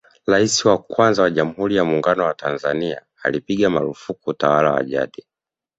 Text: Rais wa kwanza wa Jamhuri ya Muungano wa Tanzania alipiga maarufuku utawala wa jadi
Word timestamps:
Rais 0.27 0.65
wa 0.65 0.77
kwanza 0.77 1.21
wa 1.21 1.29
Jamhuri 1.31 1.75
ya 1.75 1.85
Muungano 1.85 2.23
wa 2.23 2.33
Tanzania 2.33 3.01
alipiga 3.23 3.69
maarufuku 3.69 4.29
utawala 4.29 4.71
wa 4.71 4.83
jadi 4.83 5.25